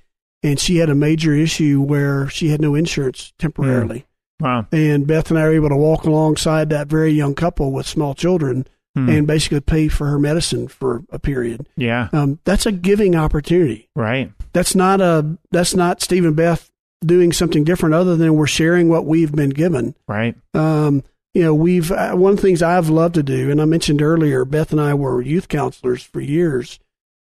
[0.43, 4.05] and she had a major issue where she had no insurance temporarily.
[4.39, 4.67] Wow.
[4.71, 8.13] And Beth and I were able to walk alongside that very young couple with small
[8.15, 9.09] children Hmm.
[9.09, 11.67] and basically pay for her medicine for a period.
[11.75, 12.09] Yeah.
[12.13, 13.89] Um, that's a giving opportunity.
[13.95, 14.31] Right.
[14.53, 16.69] That's not a that's not Steve and Beth
[17.03, 19.95] doing something different other than we're sharing what we've been given.
[20.07, 20.35] Right.
[20.53, 23.65] Um, you know, we've uh, one of the things I've loved to do, and I
[23.65, 26.79] mentioned earlier, Beth and I were youth counselors for years.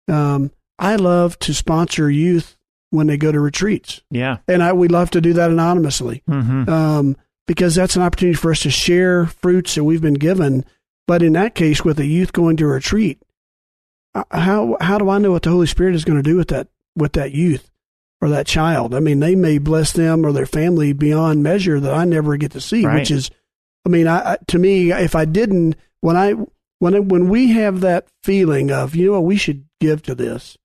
[0.07, 2.54] Um, I love to sponsor youth
[2.95, 4.37] when they go to retreats, Yeah.
[4.47, 8.51] and I we love to do that anonymously hmm um, because that's an opportunity for
[8.51, 10.65] us to share fruits that we've been given.
[11.07, 13.21] But in that case, with a youth going to a retreat,
[14.15, 16.47] uh, how how do I know what the Holy Spirit is going to do with
[16.47, 17.69] that with that youth
[18.21, 18.95] or that child?
[18.95, 22.51] I mean, they may bless them or their family beyond measure that I never get
[22.53, 22.85] to see.
[22.85, 22.95] Right.
[22.99, 23.29] Which is,
[23.85, 26.33] I mean, I, I to me, if I didn't, when I
[26.79, 30.15] when I, when we have that feeling of you know what we should give to
[30.15, 30.57] this,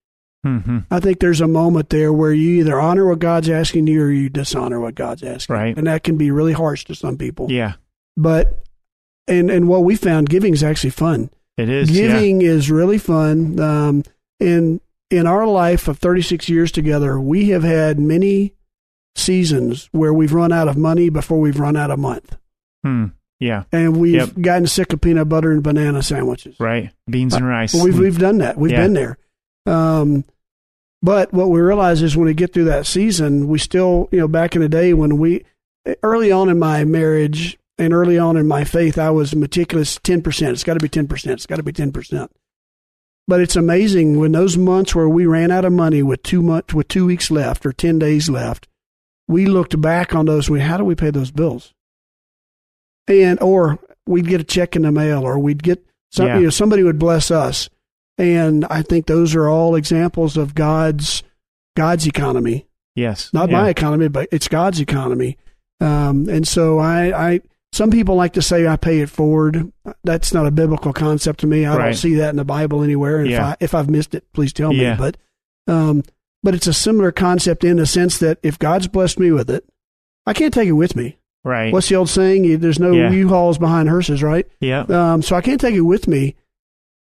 [0.44, 4.02] hmm I think there's a moment there where you either honor what God's asking you
[4.02, 5.54] or you dishonor what God's asking.
[5.54, 5.76] Right.
[5.76, 7.50] And that can be really harsh to some people.
[7.50, 7.74] Yeah.
[8.16, 8.64] But
[9.28, 11.30] and and what we found giving is actually fun.
[11.58, 11.90] It is.
[11.90, 12.06] yeah.
[12.08, 13.60] Giving is really fun.
[13.60, 14.02] Um
[14.40, 18.54] and in our life of 36 years together, we have had many
[19.16, 22.36] seasons where we've run out of money before we've run out of month.
[22.84, 23.06] Hmm.
[23.38, 23.64] Yeah.
[23.72, 24.40] And we've Yep.
[24.40, 26.56] gotten sick of peanut butter and banana sandwiches.
[26.60, 26.90] Right.
[27.08, 27.74] Beans and rice.
[27.74, 28.56] Well, we've we've done that.
[28.56, 28.82] We've Yeah.
[28.82, 29.18] been there.
[29.66, 30.24] Um,
[31.02, 34.28] but what we realize is when we get through that season, we still, you know,
[34.28, 35.44] back in the day when we,
[36.02, 39.98] early on in my marriage and early on in my faith, I was meticulous.
[40.02, 40.52] Ten percent.
[40.52, 41.34] It's got to be ten percent.
[41.34, 42.30] It's got to be ten percent.
[43.26, 46.74] But it's amazing when those months where we ran out of money with two months,
[46.74, 48.66] with two weeks left or ten days left,
[49.28, 50.50] we looked back on those.
[50.50, 51.72] We how do we pay those bills?
[53.08, 56.38] And or we'd get a check in the mail, or we'd get some, Yeah.
[56.38, 57.70] you know, somebody would bless us.
[58.20, 61.22] And I think those are all examples of God's
[61.74, 63.32] God's economy, yes.
[63.32, 63.62] not yeah.
[63.62, 65.38] my economy, but it's God's economy.
[65.80, 67.40] Um, and so I, I,
[67.72, 69.72] some people like to say I pay it forward.
[70.04, 71.64] That's not a biblical concept to me.
[71.64, 71.84] I Right.
[71.86, 73.20] don't see that in the Bible anywhere.
[73.20, 73.36] And Yeah.
[73.38, 74.82] if I, if I've missed it, please tell me.
[74.82, 74.96] Yeah.
[74.96, 75.16] But,
[75.66, 76.02] um,
[76.42, 79.64] but it's a similar concept in the sense that if God's blessed me with it,
[80.26, 81.16] I can't take it with me.
[81.42, 81.72] Right.
[81.72, 82.58] What's the old saying?
[82.58, 82.92] There's no.
[82.92, 84.46] U-Hauls behind hearses, right?
[84.60, 84.80] yeah.
[84.88, 86.34] Um, so I can't take it with me.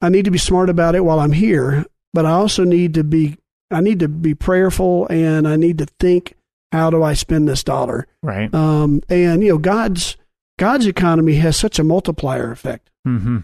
[0.05, 3.03] I need to be smart about it while I'm here, but I also need to
[3.05, 3.39] be
[3.71, 6.35] I need to be prayerful and I need to think
[6.73, 8.07] how do I spend this dollar?
[8.23, 8.53] Right.
[8.55, 10.19] Um, and you know God's
[10.59, 12.91] God's economy has such a multiplier effect.
[13.05, 13.39] hmm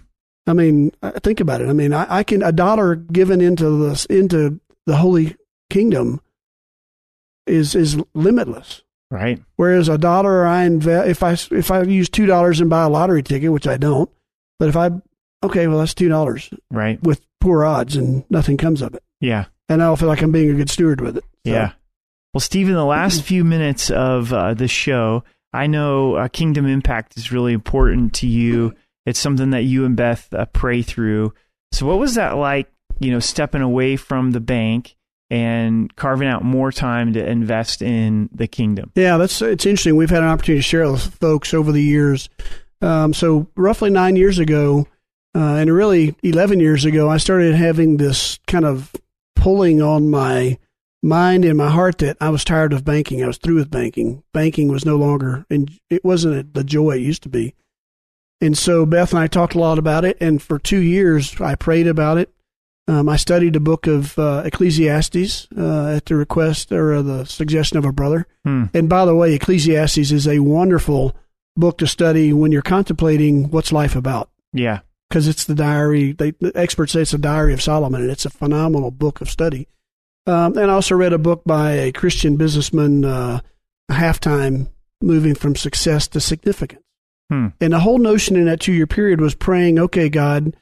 [0.47, 1.69] I mean, uh, think about it.
[1.69, 5.37] I mean, I, I can a dollar given into the into the holy
[5.71, 6.21] kingdom
[7.47, 8.83] is is limitless.
[9.11, 9.43] Right.
[9.57, 12.89] Whereas a dollar I invest if I if I use two dollars and buy a
[12.91, 14.11] lottery ticket, which I don't,
[14.59, 14.91] but if I
[15.43, 17.03] okay, well that's two dollars Right.
[17.03, 19.47] with poor odds and nothing comes of it, Yeah.
[19.69, 21.25] and I don't feel like I'm being a good steward with it.
[21.47, 21.73] So, Yeah.
[22.35, 26.67] Well, Steve, in the last few minutes of uh, the show, I know uh, Kingdom
[26.67, 28.75] Impact is really important to you.
[29.07, 31.33] It's something that you and Beth uh, pray through.
[31.73, 32.71] So, what was that like,
[33.01, 34.95] you know, stepping away from the bank
[35.31, 38.93] and carving out more time to invest in the kingdom?
[38.95, 39.97] Yeah, that's it's interesting.
[39.97, 42.29] We've had an opportunity to share with folks over the years.
[42.83, 44.87] Um, so roughly nine years ago,
[45.35, 48.95] uh, and really eleven years ago, I started having this kind of
[49.37, 50.59] pulling on my
[51.03, 53.23] mind and my heart that I was tired of banking.
[53.23, 54.23] I was through with banking.
[54.33, 57.55] Banking was no longer, and it wasn't the joy it used to be.
[58.41, 61.55] And so Beth and I talked a lot about it, and for two years I
[61.55, 62.33] prayed about it.
[62.89, 67.25] Um, I studied a book of uh, Ecclesiastes uh, at the request or uh, the
[67.25, 68.27] suggestion of a brother.
[68.45, 68.65] Hmm.
[68.75, 71.15] And by the way, Ecclesiastes is a wonderful
[71.57, 74.81] book to study when you're contemplating what's life about, Yeah.
[75.11, 76.13] Because it's the diary.
[76.13, 79.29] They, the experts say it's a diary of Solomon, and it's a phenomenal book of
[79.29, 79.67] study.
[80.27, 83.41] Um, and I also read a book by a Christian businessman, uh,
[83.91, 84.69] halftime,
[85.03, 86.83] moving from success to significance.
[87.29, 87.49] Hmm.
[87.61, 90.55] And the whole notion in that two year period was praying, okay, God,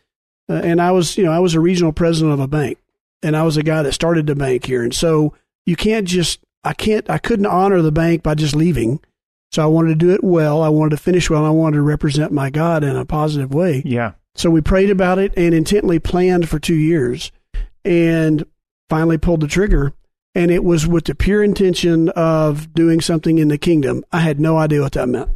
[0.48, 2.78] uh, and I was, you know, I was a regional president of a bank,
[3.22, 5.34] and I was a guy that started the bank here, and so
[5.66, 9.00] you can't just, I can't, I couldn't honor the bank by just leaving.
[9.50, 10.62] So I wanted to do it well.
[10.62, 11.44] I wanted to finish well.
[11.44, 13.82] I wanted to represent my God in a positive way.
[13.84, 14.12] Yeah.
[14.34, 17.32] So we prayed about it and intently planned for two years
[17.84, 18.44] and
[18.88, 19.92] finally pulled the trigger.
[20.34, 24.04] And it was with the pure intention of doing something in the kingdom.
[24.12, 25.30] I had no idea what that meant.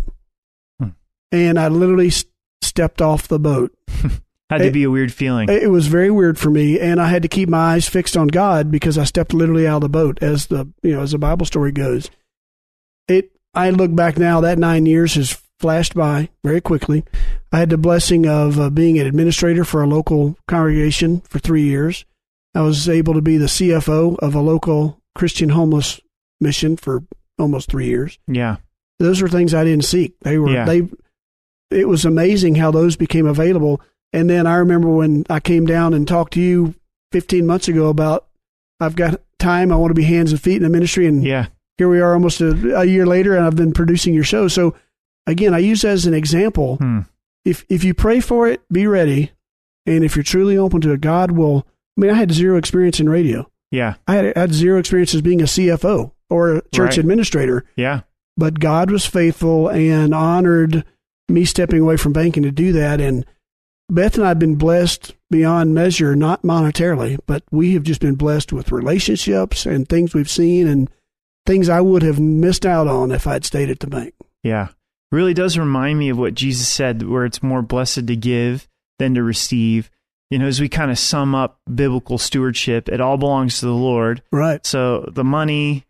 [0.79, 0.89] Hmm.
[1.33, 2.25] And I literally s-
[2.61, 3.75] stepped off the boat.
[4.51, 5.49] Had to It- be a weird feeling.
[5.49, 8.29] It was very weird for me, and I had to keep my eyes fixed on
[8.29, 11.19] God because I stepped literally out of the boat, as the you know as the
[11.19, 12.11] Bible story goes.
[13.09, 13.31] It.
[13.55, 17.05] I look back now; that nine years has flashed by very quickly.
[17.53, 21.63] I had the blessing of uh, being an administrator for a local congregation for three
[21.63, 22.05] years.
[22.55, 26.01] I was able to be the CFO of a local Christian homeless
[26.41, 27.05] mission for
[27.39, 28.57] almost three years yeah.
[28.99, 30.19] those were things I didn't seek.
[30.21, 30.65] They were Yeah.
[30.67, 30.89] they.
[31.71, 33.81] It was amazing how those became available.
[34.13, 36.75] And then I remember when I came down and talked to you
[37.13, 38.27] 15 months ago about
[38.81, 39.73] I've got time.
[39.73, 41.47] I want to be hands and feet in the ministry, and Yeah.
[41.79, 44.49] here we are almost a, a year later, and I've been producing your show.
[44.49, 44.75] So
[45.27, 46.77] again, I use that as an example.
[46.77, 47.01] Hmm.
[47.45, 49.33] If if you pray for it, be ready,
[49.87, 51.67] and if you're truly open to it, God will.
[51.97, 53.51] I mean, I had zero experience in radio.
[53.71, 53.95] Yeah.
[54.07, 56.99] I had, I had zero experience as being a CFO or a church Right.
[56.99, 58.01] administrator Yeah.
[58.37, 60.85] but God was faithful and honored
[61.29, 63.01] me stepping away from banking to do that.
[63.01, 63.27] And
[63.91, 68.15] Beth and I have been blessed beyond measure, not monetarily, but we have just been
[68.15, 70.89] blessed with relationships and things we've seen and
[71.45, 74.15] things I would have missed out on if I'd stayed at the bank.
[74.43, 74.69] Yeah.
[75.13, 78.67] Really does remind me of what Jesus said, where it's more blessed to give
[78.99, 79.91] than to receive.
[80.31, 83.73] You know, as we kind of sum up biblical stewardship, it all belongs to the
[83.75, 84.23] Lord.
[84.33, 85.85] Right, So the money,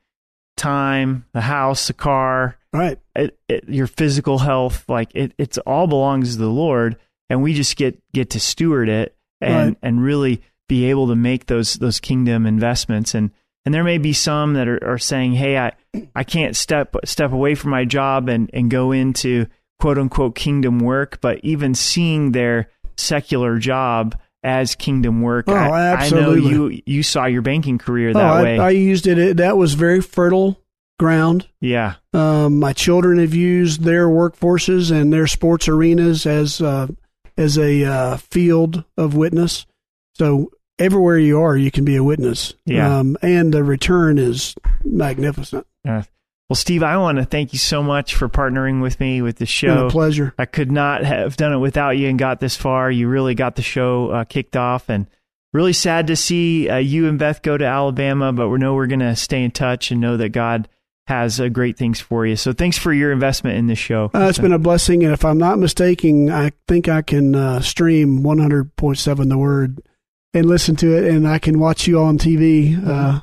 [0.56, 2.98] time, the house, the car, right.
[3.14, 6.96] it, it, your physical health, like it, it's all belongs to the Lord,
[7.30, 9.76] and we just get get to steward it and Right.
[9.82, 13.14] and really be able to make those those kingdom investments.
[13.14, 13.30] And
[13.64, 15.72] and there may be some that are, are saying, "Hey, I
[16.14, 19.46] I can't step step away from my job and and go into
[19.80, 25.66] quote unquote kingdom work," but even seeing their secular job as kingdom work, Oh, I,
[25.66, 25.68] I
[26.10, 26.50] know absolutely.
[26.50, 28.58] you you saw your banking career Oh, that I, way.
[28.58, 29.36] I used it.
[29.36, 30.58] That was very fertile
[30.98, 31.48] ground.
[31.60, 36.88] yeah, Um, my children have used their workforces and their sports arenas as uh,
[37.36, 39.66] as a uh, field of witness.
[40.16, 42.54] So everywhere you are, you can be a witness.
[42.66, 42.98] Yeah.
[42.98, 44.54] Um, and the return is
[44.84, 45.66] magnificent.
[45.84, 46.04] Yeah.
[46.48, 49.44] Well, Steve, I want to thank you so much for partnering with me with the
[49.44, 49.86] It's been show.
[49.86, 50.34] a pleasure.
[50.38, 52.90] I could not have done it without you and got this far.
[52.90, 55.06] You really got the show uh, kicked off, and
[55.54, 58.34] really sad to see uh, you and Beth go to Alabama.
[58.34, 60.68] But we know we're going to stay in touch and know that God
[61.06, 62.36] has uh, great things for you.
[62.36, 64.10] So thanks for your investment in this show.
[64.12, 67.60] Uh, it's been a blessing, and if I'm not mistaken, I think I can uh,
[67.62, 69.80] stream 100.7 The Word
[70.34, 73.20] and listen to it, and I can watch you on TV uh,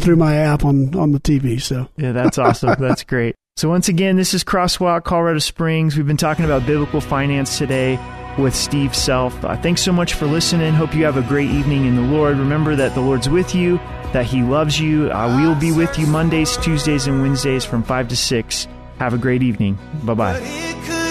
[0.00, 1.60] through my app on on the TV.
[1.60, 2.76] So Yeah, that's awesome.
[2.80, 3.34] that's great.
[3.56, 5.96] So once again, this is Crosswalk, Colorado Springs.
[5.96, 7.98] We've been talking about biblical finance today
[8.38, 9.42] with Steve Self.
[9.42, 10.74] Uh, thanks so much for listening.
[10.74, 12.36] Hope you have a great evening in the Lord.
[12.36, 13.78] Remember that the Lord's with you,
[14.12, 15.10] that He loves you.
[15.10, 18.68] Uh, we will be with you Mondays, Tuesdays, and Wednesdays from 5 to 6.
[18.98, 19.78] Have a great evening.
[20.04, 21.05] Bye bye.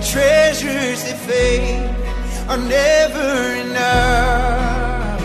[0.00, 1.84] And treasures that fade
[2.48, 3.30] are never
[3.64, 5.20] enough.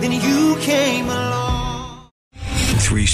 [0.00, 2.10] Then you came along.